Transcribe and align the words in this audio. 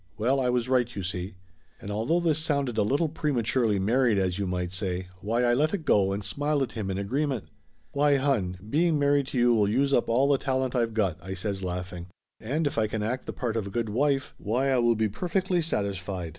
Well, 0.17 0.39
I 0.39 0.49
was 0.49 0.67
right, 0.67 0.95
you 0.95 1.03
see!" 1.03 1.35
And 1.79 1.91
although 1.91 2.19
this 2.19 2.39
sounded 2.39 2.75
a 2.75 2.81
little 2.81 3.07
prematurely 3.07 3.77
mar 3.77 4.05
ried 4.05 4.17
as 4.17 4.39
you 4.39 4.47
might 4.47 4.71
say, 4.71 5.09
why 5.19 5.43
I 5.43 5.53
let 5.53 5.75
it 5.75 5.85
go 5.85 6.11
and 6.11 6.23
smiled 6.23 6.63
at 6.63 6.71
him 6.71 6.89
in 6.89 6.97
agreement. 6.97 7.49
"Why, 7.91 8.15
hon, 8.15 8.57
being 8.67 8.97
married 8.97 9.27
to 9.27 9.37
you 9.37 9.53
will 9.53 9.69
use 9.69 9.93
up 9.93 10.09
all 10.09 10.27
the 10.27 10.39
talent 10.39 10.73
I've 10.75 10.95
got!" 10.95 11.19
I 11.21 11.35
says, 11.35 11.61
laughing. 11.63 12.07
"And 12.39 12.65
if 12.65 12.79
I 12.79 12.87
can 12.87 13.03
act 13.03 13.27
the 13.27 13.31
part 13.33 13.55
of 13.55 13.67
a 13.67 13.69
good 13.69 13.89
wife, 13.89 14.33
why 14.39 14.71
I 14.71 14.79
will 14.79 14.95
be 14.95 15.07
perfectly 15.07 15.61
satis 15.61 15.99
fied. 15.99 16.29